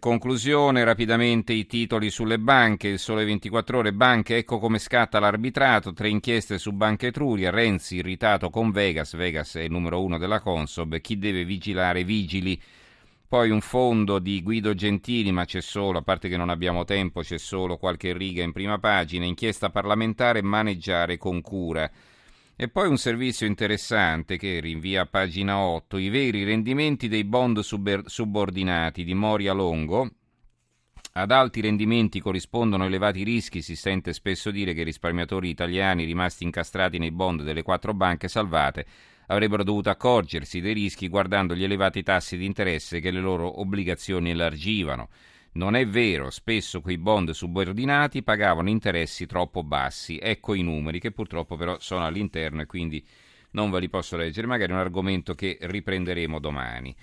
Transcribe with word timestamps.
Conclusione, 0.00 0.82
rapidamente 0.82 1.52
i 1.52 1.66
titoli 1.66 2.08
sulle 2.08 2.38
banche, 2.38 2.88
il 2.88 2.98
sole 2.98 3.26
24 3.26 3.76
ore, 3.76 3.92
banche, 3.92 4.38
ecco 4.38 4.58
come 4.58 4.78
scatta 4.78 5.20
l'arbitrato, 5.20 5.92
tre 5.92 6.08
inchieste 6.08 6.56
su 6.56 6.72
Banca 6.72 7.06
Etruria, 7.06 7.50
Renzi 7.50 7.96
irritato 7.96 8.48
con 8.48 8.70
Vegas, 8.70 9.14
Vegas 9.14 9.56
è 9.56 9.60
il 9.60 9.70
numero 9.70 10.02
uno 10.02 10.16
della 10.16 10.40
Consob, 10.40 10.98
chi 11.02 11.18
deve 11.18 11.44
vigilare? 11.44 12.02
Vigili, 12.02 12.58
poi 13.28 13.50
un 13.50 13.60
fondo 13.60 14.18
di 14.18 14.42
Guido 14.42 14.72
Gentili, 14.72 15.32
ma 15.32 15.44
c'è 15.44 15.60
solo, 15.60 15.98
a 15.98 16.02
parte 16.02 16.30
che 16.30 16.38
non 16.38 16.48
abbiamo 16.48 16.84
tempo, 16.84 17.20
c'è 17.20 17.36
solo 17.36 17.76
qualche 17.76 18.14
riga 18.14 18.42
in 18.42 18.52
prima 18.52 18.78
pagina, 18.78 19.26
inchiesta 19.26 19.68
parlamentare, 19.68 20.40
maneggiare 20.40 21.18
con 21.18 21.42
cura. 21.42 21.90
E 22.62 22.68
poi 22.68 22.88
un 22.88 22.98
servizio 22.98 23.46
interessante 23.46 24.36
che 24.36 24.60
rinvia 24.60 25.00
a 25.00 25.06
pagina 25.06 25.56
8, 25.60 25.96
i 25.96 26.10
veri 26.10 26.44
rendimenti 26.44 27.08
dei 27.08 27.24
bond 27.24 27.60
subordinati 27.60 29.02
di 29.02 29.14
Moria 29.14 29.54
Longo. 29.54 30.10
Ad 31.12 31.30
alti 31.30 31.62
rendimenti 31.62 32.20
corrispondono 32.20 32.84
elevati 32.84 33.22
rischi, 33.22 33.62
si 33.62 33.74
sente 33.74 34.12
spesso 34.12 34.50
dire 34.50 34.74
che 34.74 34.82
i 34.82 34.84
risparmiatori 34.84 35.48
italiani 35.48 36.04
rimasti 36.04 36.44
incastrati 36.44 36.98
nei 36.98 37.12
bond 37.12 37.44
delle 37.44 37.62
quattro 37.62 37.94
banche 37.94 38.28
salvate 38.28 38.84
avrebbero 39.28 39.64
dovuto 39.64 39.88
accorgersi 39.88 40.60
dei 40.60 40.74
rischi 40.74 41.08
guardando 41.08 41.54
gli 41.54 41.64
elevati 41.64 42.02
tassi 42.02 42.36
di 42.36 42.44
interesse 42.44 43.00
che 43.00 43.10
le 43.10 43.20
loro 43.20 43.58
obbligazioni 43.60 44.28
elargivano. 44.28 45.08
Non 45.52 45.74
è 45.74 45.84
vero, 45.84 46.30
spesso 46.30 46.80
quei 46.80 46.96
bond 46.96 47.30
subordinati 47.30 48.22
pagavano 48.22 48.68
interessi 48.68 49.26
troppo 49.26 49.64
bassi. 49.64 50.16
Ecco 50.22 50.54
i 50.54 50.62
numeri 50.62 51.00
che 51.00 51.10
purtroppo 51.10 51.56
però 51.56 51.76
sono 51.80 52.06
all'interno 52.06 52.62
e 52.62 52.66
quindi 52.66 53.04
non 53.52 53.70
ve 53.70 53.80
li 53.80 53.88
posso 53.88 54.16
leggere, 54.16 54.46
magari 54.46 54.70
è 54.70 54.74
un 54.74 54.80
argomento 54.80 55.34
che 55.34 55.58
riprenderemo 55.60 56.38
domani. 56.38 56.94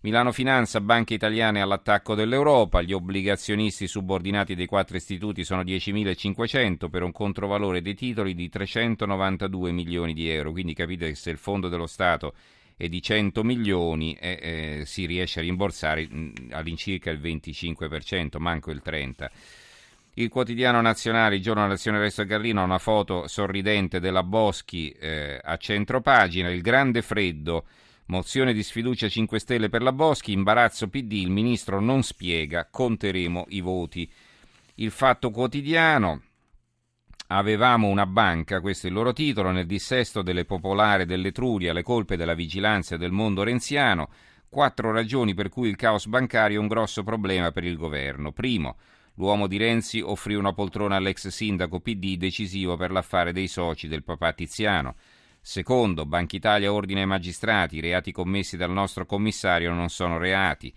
Milano 0.00 0.32
Finanza, 0.32 0.80
banche 0.80 1.14
italiane 1.14 1.60
all'attacco 1.60 2.16
dell'Europa, 2.16 2.82
gli 2.82 2.92
obbligazionisti 2.92 3.86
subordinati 3.86 4.56
dei 4.56 4.66
quattro 4.66 4.96
istituti 4.96 5.44
sono 5.44 5.62
10.500 5.62 6.90
per 6.90 7.04
un 7.04 7.12
controvalore 7.12 7.82
dei 7.82 7.94
titoli 7.94 8.34
di 8.34 8.48
392 8.48 9.70
milioni 9.70 10.12
di 10.12 10.28
euro, 10.28 10.50
quindi 10.50 10.74
capite 10.74 11.06
che 11.06 11.14
se 11.14 11.30
il 11.30 11.36
Fondo 11.36 11.68
dello 11.68 11.86
Stato 11.86 12.34
e 12.76 12.88
di 12.88 13.00
100 13.00 13.42
milioni 13.44 14.14
eh, 14.14 14.38
eh, 14.80 14.86
si 14.86 15.06
riesce 15.06 15.40
a 15.40 15.42
rimborsare 15.42 16.08
mm, 16.12 16.32
all'incirca 16.50 17.10
il 17.10 17.20
25%, 17.20 18.38
manco 18.38 18.70
il 18.70 18.82
30%. 18.84 19.26
Il 20.14 20.28
quotidiano 20.28 20.82
nazionale, 20.82 21.36
il 21.36 21.42
giorno 21.42 21.62
dell'azione 21.62 21.98
Resto 21.98 22.26
Gallino, 22.26 22.60
ha 22.60 22.64
una 22.64 22.76
foto 22.76 23.26
sorridente 23.28 23.98
della 23.98 24.22
Boschi 24.22 24.90
eh, 24.90 25.40
a 25.42 25.56
centropagina, 25.56 26.50
il 26.50 26.60
grande 26.60 27.00
freddo, 27.00 27.64
mozione 28.06 28.52
di 28.52 28.62
sfiducia 28.62 29.08
5 29.08 29.38
Stelle 29.38 29.70
per 29.70 29.80
la 29.80 29.92
Boschi, 29.92 30.32
imbarazzo 30.32 30.88
PD, 30.88 31.12
il 31.12 31.30
ministro 31.30 31.80
non 31.80 32.02
spiega, 32.02 32.68
conteremo 32.70 33.46
i 33.48 33.62
voti. 33.62 34.10
Il 34.74 34.90
fatto 34.90 35.30
quotidiano, 35.30 36.20
Avevamo 37.34 37.88
una 37.88 38.04
banca, 38.04 38.60
questo 38.60 38.86
è 38.86 38.90
il 38.90 38.94
loro 38.94 39.14
titolo, 39.14 39.52
nel 39.52 39.64
dissesto 39.64 40.20
delle 40.20 40.44
popolari 40.44 41.06
dell'Etruria, 41.06 41.72
le 41.72 41.82
colpe 41.82 42.18
della 42.18 42.34
vigilanza 42.34 42.98
del 42.98 43.10
mondo 43.10 43.42
renziano, 43.42 44.10
quattro 44.50 44.92
ragioni 44.92 45.32
per 45.32 45.48
cui 45.48 45.70
il 45.70 45.76
caos 45.76 46.06
bancario 46.08 46.58
è 46.58 46.60
un 46.60 46.66
grosso 46.66 47.02
problema 47.02 47.50
per 47.50 47.64
il 47.64 47.78
governo. 47.78 48.32
Primo, 48.32 48.76
l'uomo 49.14 49.46
di 49.46 49.56
Renzi 49.56 50.00
offrì 50.00 50.34
una 50.34 50.52
poltrona 50.52 50.96
all'ex 50.96 51.28
sindaco 51.28 51.80
PD 51.80 52.18
decisivo 52.18 52.76
per 52.76 52.90
l'affare 52.90 53.32
dei 53.32 53.48
soci 53.48 53.88
del 53.88 54.04
papà 54.04 54.34
Tiziano. 54.34 54.96
Secondo, 55.40 56.04
Banca 56.04 56.36
Italia 56.36 56.70
ordina 56.70 57.00
ai 57.00 57.06
magistrati, 57.06 57.76
i 57.76 57.80
reati 57.80 58.12
commessi 58.12 58.58
dal 58.58 58.70
nostro 58.70 59.06
commissario 59.06 59.72
non 59.72 59.88
sono 59.88 60.18
reati. 60.18 60.70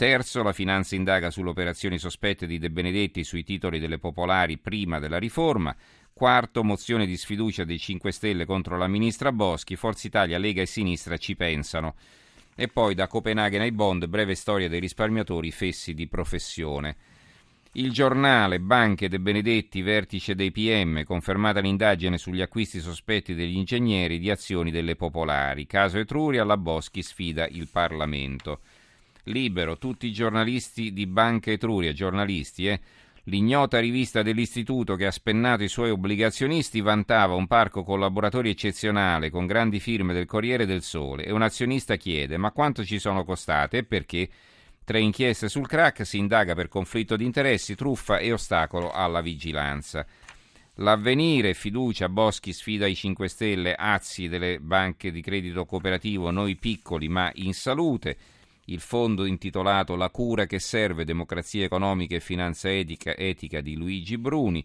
Terzo, 0.00 0.42
la 0.42 0.54
finanza 0.54 0.94
indaga 0.94 1.30
sulle 1.30 1.50
operazioni 1.50 1.98
sospette 1.98 2.46
di 2.46 2.56
De 2.56 2.70
Benedetti 2.70 3.22
sui 3.22 3.44
titoli 3.44 3.78
delle 3.78 3.98
popolari 3.98 4.56
prima 4.56 4.98
della 4.98 5.18
riforma. 5.18 5.76
Quarto, 6.14 6.64
mozione 6.64 7.04
di 7.04 7.18
sfiducia 7.18 7.64
dei 7.64 7.78
5 7.78 8.10
Stelle 8.10 8.46
contro 8.46 8.78
la 8.78 8.86
ministra 8.86 9.30
Boschi, 9.30 9.76
Forza 9.76 10.06
Italia, 10.06 10.38
Lega 10.38 10.62
e 10.62 10.66
Sinistra 10.66 11.18
ci 11.18 11.36
pensano. 11.36 11.96
E 12.56 12.68
poi 12.68 12.94
da 12.94 13.08
Copenaghen 13.08 13.60
ai 13.60 13.72
Bond, 13.72 14.06
breve 14.06 14.34
storia 14.36 14.70
dei 14.70 14.80
risparmiatori 14.80 15.50
fessi 15.50 15.92
di 15.92 16.08
professione. 16.08 16.96
Il 17.72 17.92
giornale, 17.92 18.58
banche 18.58 19.06
De 19.10 19.20
Benedetti, 19.20 19.82
vertice 19.82 20.34
dei 20.34 20.50
PM, 20.50 21.04
confermata 21.04 21.60
l'indagine 21.60 22.16
sugli 22.16 22.40
acquisti 22.40 22.80
sospetti 22.80 23.34
degli 23.34 23.58
ingegneri 23.58 24.18
di 24.18 24.30
azioni 24.30 24.70
delle 24.70 24.96
popolari. 24.96 25.66
Caso 25.66 25.98
Etruria, 25.98 26.42
la 26.44 26.56
Boschi 26.56 27.02
sfida 27.02 27.46
il 27.46 27.68
Parlamento. 27.70 28.60
Libero, 29.24 29.78
tutti 29.78 30.06
i 30.06 30.12
giornalisti 30.12 30.92
di 30.92 31.06
Banca 31.06 31.50
Etruria, 31.50 31.92
giornalisti, 31.92 32.68
eh, 32.68 32.80
L'ignota 33.24 33.78
rivista 33.78 34.22
dell'istituto 34.22 34.96
che 34.96 35.04
ha 35.04 35.10
spennato 35.10 35.62
i 35.62 35.68
suoi 35.68 35.90
obbligazionisti 35.90 36.80
vantava 36.80 37.34
un 37.34 37.46
parco 37.46 37.84
collaboratori 37.84 38.48
eccezionale 38.48 39.28
con 39.28 39.46
grandi 39.46 39.78
firme 39.78 40.14
del 40.14 40.24
Corriere 40.24 40.64
del 40.64 40.82
Sole 40.82 41.24
e 41.24 41.32
un 41.32 41.42
azionista 41.42 41.96
chiede 41.96 42.38
ma 42.38 42.50
quanto 42.50 42.82
ci 42.82 42.98
sono 42.98 43.22
costate 43.24 43.78
e 43.78 43.84
perché? 43.84 44.28
Tre 44.82 44.98
inchieste 44.98 45.48
sul 45.48 45.68
crack 45.68 46.04
si 46.04 46.16
indaga 46.16 46.54
per 46.54 46.68
conflitto 46.68 47.14
di 47.14 47.24
interessi, 47.24 47.76
truffa 47.76 48.18
e 48.18 48.32
ostacolo 48.32 48.90
alla 48.90 49.20
vigilanza. 49.20 50.04
L'avvenire, 50.76 51.54
fiducia, 51.54 52.08
Boschi 52.08 52.52
sfida 52.52 52.86
i 52.86 52.96
5 52.96 53.28
Stelle, 53.28 53.74
Azzi 53.74 54.26
delle 54.28 54.58
banche 54.58 55.12
di 55.12 55.20
credito 55.20 55.66
cooperativo, 55.66 56.30
noi 56.30 56.56
piccoli 56.56 57.08
ma 57.08 57.30
in 57.34 57.52
salute 57.52 58.16
il 58.66 58.80
fondo 58.80 59.24
intitolato 59.24 59.96
La 59.96 60.10
cura 60.10 60.46
che 60.46 60.58
serve, 60.58 61.04
democrazia 61.04 61.64
economica 61.64 62.14
e 62.14 62.20
finanza 62.20 62.70
etica, 62.70 63.16
etica 63.16 63.60
di 63.60 63.76
Luigi 63.76 64.18
Bruni, 64.18 64.64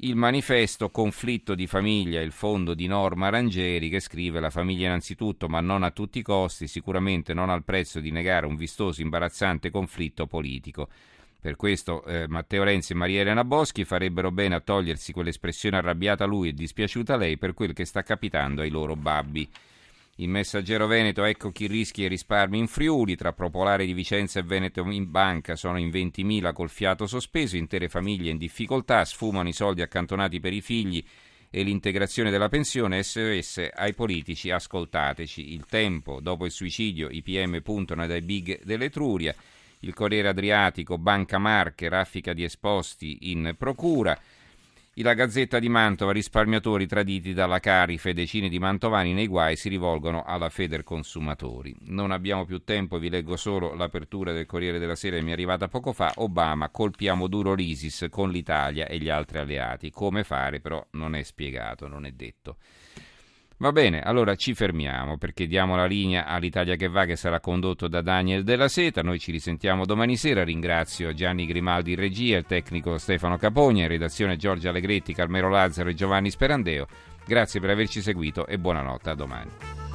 il 0.00 0.14
manifesto 0.14 0.90
Conflitto 0.90 1.54
di 1.54 1.66
famiglia, 1.66 2.20
il 2.20 2.32
fondo 2.32 2.74
di 2.74 2.86
Norma 2.86 3.30
Rangeri 3.30 3.88
che 3.88 4.00
scrive 4.00 4.40
la 4.40 4.50
famiglia 4.50 4.88
innanzitutto 4.88 5.48
ma 5.48 5.60
non 5.60 5.82
a 5.82 5.90
tutti 5.90 6.18
i 6.18 6.22
costi, 6.22 6.66
sicuramente 6.66 7.32
non 7.32 7.48
al 7.48 7.64
prezzo 7.64 8.00
di 8.00 8.10
negare 8.10 8.44
un 8.44 8.56
vistoso 8.56 9.00
imbarazzante 9.00 9.70
conflitto 9.70 10.26
politico. 10.26 10.88
Per 11.40 11.56
questo 11.56 12.04
eh, 12.04 12.26
Matteo 12.26 12.64
Renzi 12.64 12.92
e 12.92 12.96
Maria 12.96 13.20
Elena 13.20 13.44
Boschi 13.44 13.84
farebbero 13.84 14.32
bene 14.32 14.56
a 14.56 14.60
togliersi 14.60 15.12
quell'espressione 15.12 15.76
arrabbiata 15.76 16.24
a 16.24 16.26
lui 16.26 16.48
e 16.48 16.52
dispiaciuta 16.52 17.14
a 17.14 17.16
lei 17.16 17.38
per 17.38 17.54
quel 17.54 17.72
che 17.72 17.84
sta 17.84 18.02
capitando 18.02 18.62
ai 18.62 18.70
loro 18.70 18.96
babbi. 18.96 19.48
Il 20.18 20.30
messaggero 20.30 20.86
Veneto, 20.86 21.24
ecco 21.24 21.52
chi 21.52 21.66
rischia 21.66 22.06
i 22.06 22.08
risparmi 22.08 22.56
in 22.58 22.68
Friuli, 22.68 23.16
tra 23.16 23.34
Propolare 23.34 23.84
di 23.84 23.92
Vicenza 23.92 24.38
e 24.38 24.44
Veneto 24.44 24.80
in 24.90 25.10
banca 25.10 25.56
sono 25.56 25.78
in 25.78 25.90
20.000 25.90 26.54
col 26.54 26.70
fiato 26.70 27.06
sospeso, 27.06 27.58
intere 27.58 27.90
famiglie 27.90 28.30
in 28.30 28.38
difficoltà, 28.38 29.04
sfumano 29.04 29.46
i 29.46 29.52
soldi 29.52 29.82
accantonati 29.82 30.40
per 30.40 30.54
i 30.54 30.62
figli 30.62 31.04
e 31.50 31.62
l'integrazione 31.62 32.30
della 32.30 32.48
pensione, 32.48 33.02
SOS 33.02 33.68
ai 33.74 33.92
politici, 33.92 34.50
ascoltateci. 34.50 35.52
Il 35.52 35.66
tempo, 35.66 36.20
dopo 36.22 36.46
il 36.46 36.50
suicidio, 36.50 37.10
i 37.10 37.20
PM 37.20 37.60
puntano 37.60 38.06
dai 38.06 38.22
big 38.22 38.62
dell'Etruria, 38.64 39.34
il 39.80 39.92
Corriere 39.92 40.28
Adriatico, 40.28 40.96
Banca 40.96 41.36
Marche, 41.36 41.90
raffica 41.90 42.32
di 42.32 42.42
esposti 42.42 43.30
in 43.32 43.54
procura, 43.58 44.18
la 45.02 45.12
Gazzetta 45.12 45.58
di 45.58 45.68
Mantova, 45.68 46.12
risparmiatori 46.12 46.86
traditi 46.86 47.34
dalla 47.34 47.60
Carife, 47.60 48.14
decine 48.14 48.48
di 48.48 48.58
mantovani 48.58 49.12
nei 49.12 49.26
guai 49.26 49.54
si 49.54 49.68
rivolgono 49.68 50.22
alla 50.22 50.48
Feder 50.48 50.84
Consumatori. 50.84 51.76
Non 51.88 52.10
abbiamo 52.10 52.46
più 52.46 52.64
tempo, 52.64 52.98
vi 52.98 53.10
leggo 53.10 53.36
solo 53.36 53.74
l'apertura 53.74 54.32
del 54.32 54.46
Corriere 54.46 54.78
della 54.78 54.94
Sera 54.94 55.16
che 55.16 55.22
mi 55.22 55.30
è 55.30 55.32
arrivata 55.34 55.68
poco 55.68 55.92
fa. 55.92 56.14
Obama, 56.16 56.70
colpiamo 56.70 57.26
duro 57.26 57.52
l'ISIS 57.52 58.06
con 58.08 58.30
l'Italia 58.30 58.86
e 58.86 58.98
gli 58.98 59.10
altri 59.10 59.38
alleati. 59.38 59.90
Come 59.90 60.24
fare 60.24 60.60
però 60.60 60.82
non 60.92 61.14
è 61.14 61.22
spiegato, 61.22 61.88
non 61.88 62.06
è 62.06 62.12
detto. 62.12 62.56
Va 63.58 63.72
bene, 63.72 64.02
allora 64.02 64.34
ci 64.34 64.52
fermiamo 64.52 65.16
perché 65.16 65.46
diamo 65.46 65.76
la 65.76 65.86
linea 65.86 66.26
all'Italia 66.26 66.76
che 66.76 66.88
va 66.88 67.06
che 67.06 67.16
sarà 67.16 67.40
condotto 67.40 67.88
da 67.88 68.02
Daniel 68.02 68.44
Della 68.44 68.68
Seta. 68.68 69.02
Noi 69.02 69.18
ci 69.18 69.32
risentiamo 69.32 69.86
domani 69.86 70.16
sera. 70.16 70.44
Ringrazio 70.44 71.14
Gianni 71.14 71.46
Grimaldi 71.46 71.92
in 71.92 71.98
regia, 71.98 72.36
il 72.36 72.44
tecnico 72.44 72.98
Stefano 72.98 73.38
Capogna, 73.38 73.84
in 73.84 73.88
redazione 73.88 74.36
Giorgia 74.36 74.68
Allegretti, 74.68 75.14
Carmelo 75.14 75.48
Lazzaro 75.48 75.88
e 75.88 75.94
Giovanni 75.94 76.28
Sperandeo. 76.28 76.86
Grazie 77.24 77.58
per 77.60 77.70
averci 77.70 78.02
seguito 78.02 78.46
e 78.46 78.58
buonanotte, 78.58 79.08
a 79.08 79.14
domani. 79.14 79.85